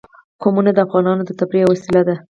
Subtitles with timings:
[0.41, 2.15] قومونه د افغانانو د تفریح یوه وسیله ده.